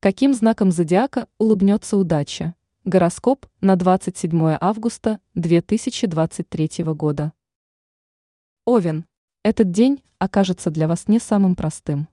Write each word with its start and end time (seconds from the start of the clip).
Каким 0.00 0.32
знаком 0.32 0.70
зодиака 0.70 1.26
улыбнется 1.38 1.96
удача? 1.96 2.54
Гороскоп 2.84 3.46
на 3.60 3.74
27 3.74 4.56
августа 4.60 5.18
2023 5.34 6.84
года. 6.94 7.32
Овен. 8.64 9.06
Этот 9.42 9.72
день 9.72 10.04
окажется 10.20 10.70
для 10.70 10.86
вас 10.86 11.08
не 11.08 11.18
самым 11.18 11.56
простым. 11.56 12.06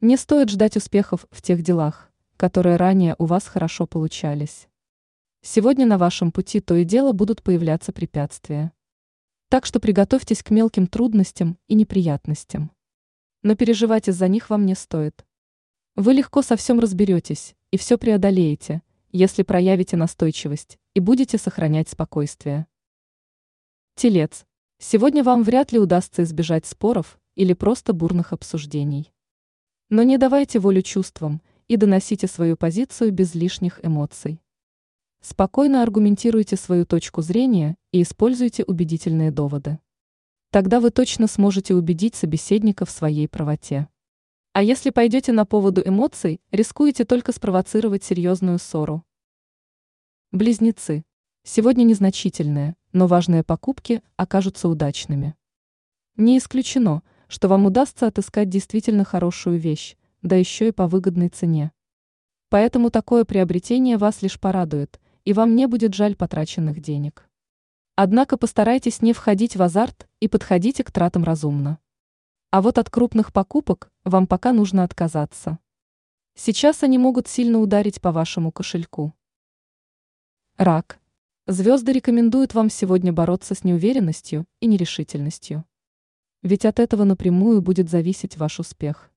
Не 0.00 0.16
стоит 0.16 0.48
ждать 0.48 0.78
успехов 0.78 1.26
в 1.30 1.42
тех 1.42 1.60
делах, 1.60 2.10
которые 2.38 2.76
ранее 2.76 3.14
у 3.18 3.26
вас 3.26 3.46
хорошо 3.46 3.86
получались. 3.86 4.68
Сегодня 5.42 5.84
на 5.84 5.98
вашем 5.98 6.32
пути 6.32 6.60
то 6.60 6.76
и 6.76 6.84
дело 6.86 7.12
будут 7.12 7.42
появляться 7.42 7.92
препятствия. 7.92 8.72
Так 9.50 9.66
что 9.66 9.80
приготовьтесь 9.80 10.42
к 10.42 10.48
мелким 10.48 10.86
трудностям 10.86 11.58
и 11.68 11.74
неприятностям. 11.74 12.70
Но 13.42 13.54
переживать 13.54 14.08
из-за 14.08 14.28
них 14.28 14.48
вам 14.48 14.64
не 14.64 14.74
стоит. 14.74 15.26
Вы 15.94 16.14
легко 16.14 16.40
со 16.40 16.56
всем 16.56 16.80
разберетесь 16.80 17.54
и 17.70 17.76
все 17.76 17.98
преодолеете, 17.98 18.80
если 19.10 19.42
проявите 19.42 19.98
настойчивость 19.98 20.78
и 20.94 21.00
будете 21.00 21.36
сохранять 21.36 21.90
спокойствие. 21.90 22.66
Телец. 23.94 24.46
Сегодня 24.78 25.22
вам 25.22 25.42
вряд 25.42 25.70
ли 25.70 25.78
удастся 25.78 26.22
избежать 26.22 26.64
споров 26.64 27.20
или 27.34 27.52
просто 27.52 27.92
бурных 27.92 28.32
обсуждений. 28.32 29.12
Но 29.90 30.02
не 30.02 30.16
давайте 30.16 30.60
волю 30.60 30.80
чувствам 30.80 31.42
и 31.68 31.76
доносите 31.76 32.26
свою 32.26 32.56
позицию 32.56 33.12
без 33.12 33.34
лишних 33.34 33.78
эмоций. 33.84 34.40
Спокойно 35.20 35.82
аргументируйте 35.82 36.56
свою 36.56 36.86
точку 36.86 37.20
зрения 37.20 37.76
и 37.92 38.00
используйте 38.00 38.64
убедительные 38.64 39.30
доводы. 39.30 39.78
Тогда 40.50 40.80
вы 40.80 40.90
точно 40.90 41.26
сможете 41.26 41.74
убедить 41.74 42.14
собеседника 42.14 42.86
в 42.86 42.90
своей 42.90 43.28
правоте. 43.28 43.88
А 44.54 44.62
если 44.62 44.90
пойдете 44.90 45.32
на 45.32 45.46
поводу 45.46 45.82
эмоций, 45.82 46.42
рискуете 46.50 47.06
только 47.06 47.32
спровоцировать 47.32 48.04
серьезную 48.04 48.58
ссору. 48.58 49.02
Близнецы. 50.30 51.04
Сегодня 51.42 51.84
незначительные, 51.84 52.76
но 52.92 53.06
важные 53.06 53.44
покупки 53.44 54.02
окажутся 54.16 54.68
удачными. 54.68 55.34
Не 56.16 56.36
исключено, 56.36 57.02
что 57.28 57.48
вам 57.48 57.64
удастся 57.64 58.06
отыскать 58.06 58.50
действительно 58.50 59.04
хорошую 59.04 59.58
вещь, 59.58 59.96
да 60.20 60.36
еще 60.36 60.68
и 60.68 60.72
по 60.72 60.86
выгодной 60.86 61.30
цене. 61.30 61.72
Поэтому 62.50 62.90
такое 62.90 63.24
приобретение 63.24 63.96
вас 63.96 64.20
лишь 64.20 64.38
порадует, 64.38 65.00
и 65.24 65.32
вам 65.32 65.56
не 65.56 65.66
будет 65.66 65.94
жаль 65.94 66.14
потраченных 66.14 66.82
денег. 66.82 67.26
Однако 67.96 68.36
постарайтесь 68.36 69.00
не 69.00 69.14
входить 69.14 69.56
в 69.56 69.62
азарт 69.62 70.06
и 70.20 70.28
подходите 70.28 70.84
к 70.84 70.92
тратам 70.92 71.24
разумно. 71.24 71.78
А 72.52 72.60
вот 72.60 72.76
от 72.76 72.90
крупных 72.90 73.32
покупок 73.32 73.90
вам 74.04 74.26
пока 74.26 74.52
нужно 74.52 74.84
отказаться. 74.84 75.58
Сейчас 76.34 76.82
они 76.82 76.98
могут 76.98 77.26
сильно 77.26 77.58
ударить 77.58 78.02
по 78.02 78.12
вашему 78.12 78.52
кошельку. 78.52 79.14
Рак. 80.58 81.00
Звезды 81.46 81.92
рекомендуют 81.92 82.52
вам 82.52 82.68
сегодня 82.68 83.10
бороться 83.10 83.54
с 83.54 83.64
неуверенностью 83.64 84.44
и 84.60 84.66
нерешительностью. 84.66 85.64
Ведь 86.42 86.66
от 86.66 86.78
этого 86.78 87.04
напрямую 87.04 87.62
будет 87.62 87.88
зависеть 87.88 88.36
ваш 88.36 88.60
успех. 88.60 89.10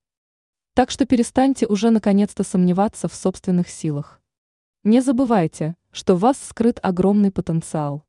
Так 0.72 0.90
что 0.90 1.04
перестаньте 1.04 1.66
уже 1.66 1.90
наконец-то 1.90 2.42
сомневаться 2.42 3.06
в 3.06 3.14
собственных 3.14 3.68
силах. 3.68 4.22
Не 4.82 5.02
забывайте, 5.02 5.76
что 5.90 6.14
в 6.16 6.20
вас 6.20 6.42
скрыт 6.42 6.80
огромный 6.82 7.30
потенциал. 7.30 8.02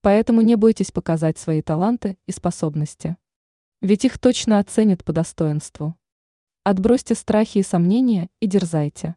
Поэтому 0.00 0.42
не 0.42 0.54
бойтесь 0.54 0.92
показать 0.92 1.38
свои 1.38 1.60
таланты 1.60 2.18
и 2.26 2.30
способности. 2.30 3.16
Ведь 3.84 4.06
их 4.06 4.18
точно 4.18 4.60
оценят 4.60 5.04
по 5.04 5.12
достоинству. 5.12 5.94
Отбросьте 6.62 7.14
страхи 7.14 7.58
и 7.58 7.62
сомнения 7.62 8.30
и 8.40 8.46
дерзайте. 8.46 9.14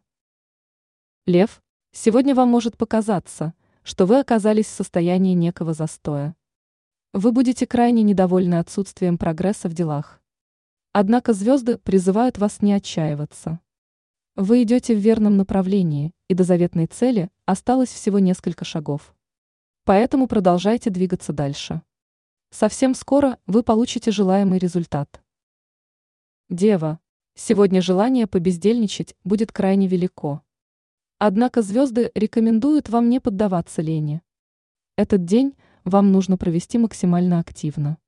Лев, 1.24 1.62
сегодня 1.92 2.34
вам 2.34 2.50
может 2.50 2.76
показаться, 2.76 3.54
что 3.82 4.04
вы 4.04 4.20
оказались 4.20 4.66
в 4.66 4.74
состоянии 4.74 5.32
некого 5.32 5.72
застоя. 5.72 6.36
Вы 7.14 7.32
будете 7.32 7.66
крайне 7.66 8.02
недовольны 8.02 8.56
отсутствием 8.56 9.16
прогресса 9.16 9.70
в 9.70 9.72
делах. 9.72 10.20
Однако 10.92 11.32
звезды 11.32 11.78
призывают 11.78 12.36
вас 12.36 12.60
не 12.60 12.74
отчаиваться. 12.74 13.60
Вы 14.36 14.64
идете 14.64 14.94
в 14.94 14.98
верном 14.98 15.38
направлении, 15.38 16.12
и 16.28 16.34
до 16.34 16.44
заветной 16.44 16.88
цели 16.88 17.30
осталось 17.46 17.88
всего 17.88 18.18
несколько 18.18 18.66
шагов. 18.66 19.16
Поэтому 19.84 20.26
продолжайте 20.26 20.90
двигаться 20.90 21.32
дальше. 21.32 21.80
Совсем 22.50 22.94
скоро 22.94 23.38
вы 23.46 23.62
получите 23.62 24.10
желаемый 24.10 24.58
результат. 24.58 25.22
Дева. 26.48 26.98
Сегодня 27.34 27.82
желание 27.82 28.26
побездельничать 28.26 29.14
будет 29.22 29.52
крайне 29.52 29.86
велико. 29.86 30.42
Однако 31.18 31.60
звезды 31.60 32.10
рекомендуют 32.14 32.88
вам 32.88 33.10
не 33.10 33.20
поддаваться 33.20 33.82
лени. 33.82 34.22
Этот 34.96 35.26
день 35.26 35.56
вам 35.84 36.10
нужно 36.10 36.38
провести 36.38 36.78
максимально 36.78 37.38
активно. 37.38 37.98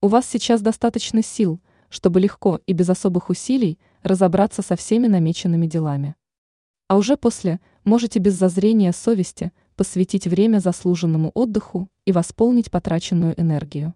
У 0.00 0.08
вас 0.08 0.26
сейчас 0.26 0.62
достаточно 0.62 1.22
сил, 1.22 1.60
чтобы 1.90 2.18
легко 2.18 2.60
и 2.66 2.72
без 2.72 2.88
особых 2.88 3.28
усилий 3.28 3.78
разобраться 4.02 4.62
со 4.62 4.74
всеми 4.76 5.06
намеченными 5.06 5.66
делами. 5.66 6.16
А 6.88 6.96
уже 6.96 7.18
после 7.18 7.60
можете 7.84 8.20
без 8.20 8.34
зазрения 8.34 8.92
совести– 8.92 9.52
посвятить 9.76 10.26
время 10.26 10.58
заслуженному 10.58 11.30
отдыху 11.34 11.88
и 12.04 12.12
восполнить 12.12 12.70
потраченную 12.70 13.38
энергию. 13.40 13.94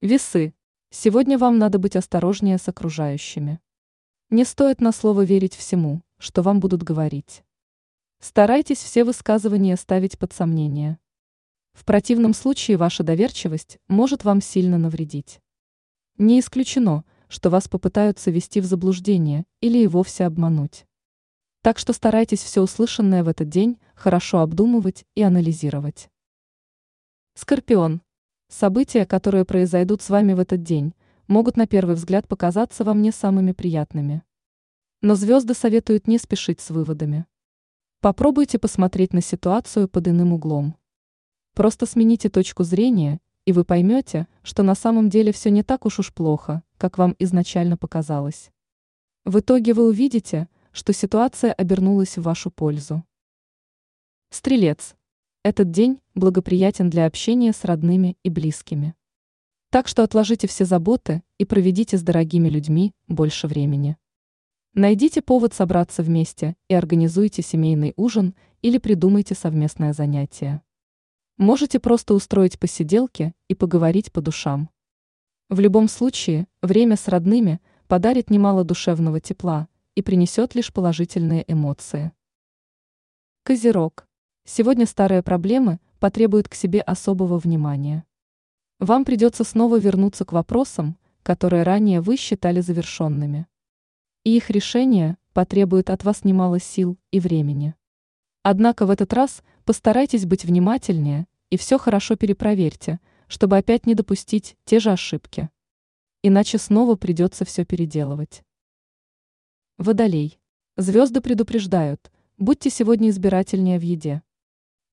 Весы. 0.00 0.54
Сегодня 0.90 1.38
вам 1.38 1.58
надо 1.58 1.78
быть 1.78 1.96
осторожнее 1.96 2.56
с 2.56 2.68
окружающими. 2.68 3.60
Не 4.30 4.44
стоит 4.44 4.80
на 4.80 4.92
слово 4.92 5.24
верить 5.24 5.54
всему, 5.54 6.02
что 6.18 6.42
вам 6.42 6.60
будут 6.60 6.82
говорить. 6.82 7.42
Старайтесь 8.20 8.78
все 8.78 9.04
высказывания 9.04 9.76
ставить 9.76 10.18
под 10.18 10.32
сомнение. 10.32 10.98
В 11.72 11.84
противном 11.84 12.32
случае 12.32 12.76
ваша 12.76 13.02
доверчивость 13.02 13.78
может 13.88 14.24
вам 14.24 14.40
сильно 14.40 14.78
навредить. 14.78 15.40
Не 16.16 16.38
исключено, 16.38 17.04
что 17.28 17.50
вас 17.50 17.68
попытаются 17.68 18.30
ввести 18.30 18.60
в 18.60 18.64
заблуждение 18.64 19.44
или 19.60 19.78
и 19.78 19.88
вовсе 19.88 20.24
обмануть. 20.24 20.86
Так 21.64 21.78
что 21.78 21.94
старайтесь 21.94 22.42
все 22.42 22.60
услышанное 22.60 23.24
в 23.24 23.28
этот 23.28 23.48
день 23.48 23.78
хорошо 23.94 24.40
обдумывать 24.40 25.06
и 25.14 25.22
анализировать. 25.22 26.10
Скорпион. 27.36 28.02
События, 28.50 29.06
которые 29.06 29.46
произойдут 29.46 30.02
с 30.02 30.10
вами 30.10 30.34
в 30.34 30.40
этот 30.40 30.62
день, 30.62 30.92
могут 31.26 31.56
на 31.56 31.66
первый 31.66 31.96
взгляд 31.96 32.28
показаться 32.28 32.84
вам 32.84 33.00
не 33.00 33.10
самыми 33.12 33.52
приятными. 33.52 34.22
Но 35.00 35.14
звезды 35.14 35.54
советуют 35.54 36.06
не 36.06 36.18
спешить 36.18 36.60
с 36.60 36.68
выводами. 36.68 37.24
Попробуйте 38.02 38.58
посмотреть 38.58 39.14
на 39.14 39.22
ситуацию 39.22 39.88
под 39.88 40.06
иным 40.06 40.34
углом. 40.34 40.76
Просто 41.54 41.86
смените 41.86 42.28
точку 42.28 42.64
зрения, 42.64 43.22
и 43.46 43.52
вы 43.52 43.64
поймете, 43.64 44.28
что 44.42 44.62
на 44.62 44.74
самом 44.74 45.08
деле 45.08 45.32
все 45.32 45.48
не 45.48 45.62
так 45.62 45.86
уж 45.86 45.98
уж 45.98 46.12
плохо, 46.12 46.62
как 46.76 46.98
вам 46.98 47.16
изначально 47.18 47.78
показалось. 47.78 48.50
В 49.24 49.38
итоге 49.38 49.72
вы 49.72 49.86
увидите, 49.86 50.46
что 50.74 50.92
ситуация 50.92 51.52
обернулась 51.52 52.18
в 52.18 52.22
вашу 52.22 52.50
пользу. 52.50 53.04
Стрелец. 54.30 54.96
Этот 55.44 55.70
день 55.70 56.00
благоприятен 56.16 56.90
для 56.90 57.06
общения 57.06 57.52
с 57.52 57.64
родными 57.64 58.16
и 58.24 58.28
близкими. 58.28 58.96
Так 59.70 59.86
что 59.86 60.02
отложите 60.02 60.48
все 60.48 60.64
заботы 60.64 61.22
и 61.38 61.44
проведите 61.44 61.96
с 61.96 62.02
дорогими 62.02 62.48
людьми 62.48 62.92
больше 63.06 63.46
времени. 63.46 63.96
Найдите 64.74 65.22
повод 65.22 65.54
собраться 65.54 66.02
вместе 66.02 66.56
и 66.68 66.74
организуйте 66.74 67.40
семейный 67.40 67.92
ужин 67.94 68.34
или 68.60 68.78
придумайте 68.78 69.36
совместное 69.36 69.92
занятие. 69.92 70.60
Можете 71.36 71.78
просто 71.78 72.14
устроить 72.14 72.58
посиделки 72.58 73.32
и 73.46 73.54
поговорить 73.54 74.10
по 74.10 74.20
душам. 74.20 74.70
В 75.48 75.60
любом 75.60 75.86
случае, 75.86 76.48
время 76.62 76.96
с 76.96 77.06
родными 77.06 77.60
подарит 77.86 78.28
немало 78.28 78.64
душевного 78.64 79.20
тепла, 79.20 79.68
и 79.94 80.02
принесет 80.02 80.54
лишь 80.54 80.72
положительные 80.72 81.44
эмоции. 81.46 82.12
Козерог. 83.44 84.06
Сегодня 84.44 84.86
старые 84.86 85.22
проблемы 85.22 85.80
потребуют 86.00 86.48
к 86.48 86.54
себе 86.54 86.80
особого 86.80 87.38
внимания. 87.38 88.04
Вам 88.80 89.04
придется 89.04 89.44
снова 89.44 89.78
вернуться 89.78 90.24
к 90.24 90.32
вопросам, 90.32 90.98
которые 91.22 91.62
ранее 91.62 92.00
вы 92.00 92.16
считали 92.16 92.60
завершенными. 92.60 93.46
И 94.24 94.36
их 94.36 94.50
решение 94.50 95.16
потребует 95.32 95.90
от 95.90 96.04
вас 96.04 96.24
немало 96.24 96.60
сил 96.60 96.98
и 97.10 97.20
времени. 97.20 97.74
Однако 98.42 98.86
в 98.86 98.90
этот 98.90 99.12
раз 99.12 99.42
постарайтесь 99.64 100.26
быть 100.26 100.44
внимательнее 100.44 101.26
и 101.50 101.56
все 101.56 101.78
хорошо 101.78 102.16
перепроверьте, 102.16 103.00
чтобы 103.26 103.56
опять 103.56 103.86
не 103.86 103.94
допустить 103.94 104.56
те 104.64 104.80
же 104.80 104.90
ошибки. 104.90 105.50
Иначе 106.22 106.58
снова 106.58 106.96
придется 106.96 107.44
все 107.44 107.64
переделывать. 107.64 108.42
Водолей. 109.76 110.38
Звезды 110.76 111.20
предупреждают, 111.20 112.12
будьте 112.38 112.70
сегодня 112.70 113.10
избирательнее 113.10 113.80
в 113.80 113.82
еде. 113.82 114.22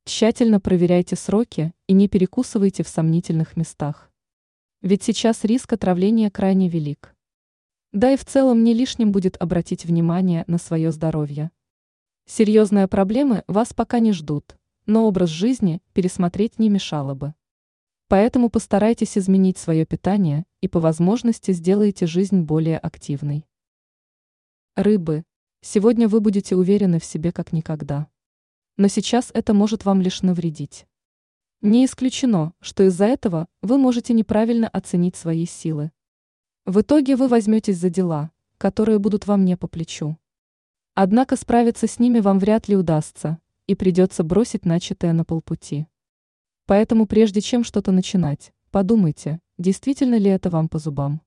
Тщательно 0.05 0.59
проверяйте 0.59 1.15
сроки 1.15 1.71
и 1.85 1.93
не 1.93 2.07
перекусывайте 2.07 2.81
в 2.83 2.87
сомнительных 2.87 3.55
местах. 3.55 4.11
Ведь 4.81 5.03
сейчас 5.03 5.43
риск 5.43 5.71
отравления 5.73 6.31
крайне 6.31 6.67
велик. 6.67 7.15
Да 7.91 8.11
и 8.11 8.17
в 8.17 8.25
целом 8.25 8.63
не 8.63 8.73
лишним 8.73 9.11
будет 9.11 9.37
обратить 9.39 9.85
внимание 9.85 10.45
на 10.47 10.57
свое 10.57 10.91
здоровье. 10.91 11.51
Серьезные 12.25 12.87
проблемы 12.87 13.43
вас 13.45 13.75
пока 13.75 13.99
не 13.99 14.13
ждут, 14.13 14.57
но 14.87 15.05
образ 15.05 15.29
жизни 15.29 15.83
пересмотреть 15.93 16.57
не 16.57 16.69
мешало 16.69 17.13
бы. 17.13 17.35
Поэтому 18.07 18.49
постарайтесь 18.49 19.15
изменить 19.15 19.59
свое 19.59 19.85
питание 19.85 20.43
и 20.59 20.67
по 20.67 20.79
возможности 20.79 21.51
сделайте 21.51 22.07
жизнь 22.07 22.41
более 22.41 22.79
активной. 22.79 23.45
Рыбы. 24.77 25.25
Сегодня 25.59 26.07
вы 26.07 26.21
будете 26.21 26.55
уверены 26.55 27.01
в 27.01 27.03
себе 27.03 27.33
как 27.33 27.51
никогда. 27.51 28.07
Но 28.77 28.87
сейчас 28.87 29.29
это 29.33 29.53
может 29.53 29.83
вам 29.83 29.99
лишь 29.99 30.21
навредить. 30.21 30.87
Не 31.59 31.83
исключено, 31.83 32.53
что 32.61 32.83
из-за 32.83 33.03
этого 33.03 33.49
вы 33.61 33.77
можете 33.77 34.13
неправильно 34.13 34.69
оценить 34.69 35.17
свои 35.17 35.45
силы. 35.45 35.91
В 36.65 36.79
итоге 36.79 37.17
вы 37.17 37.27
возьметесь 37.27 37.79
за 37.79 37.89
дела, 37.89 38.31
которые 38.57 38.97
будут 38.97 39.27
вам 39.27 39.43
не 39.43 39.57
по 39.57 39.67
плечу. 39.67 40.17
Однако 40.93 41.35
справиться 41.35 41.85
с 41.85 41.99
ними 41.99 42.21
вам 42.21 42.39
вряд 42.39 42.69
ли 42.69 42.77
удастся, 42.77 43.39
и 43.67 43.75
придется 43.75 44.23
бросить 44.23 44.63
начатое 44.63 45.11
на 45.11 45.25
полпути. 45.25 45.85
Поэтому 46.65 47.07
прежде 47.07 47.41
чем 47.41 47.65
что-то 47.65 47.91
начинать, 47.91 48.53
подумайте, 48.71 49.41
действительно 49.57 50.15
ли 50.15 50.29
это 50.29 50.49
вам 50.49 50.69
по 50.69 50.79
зубам. 50.79 51.21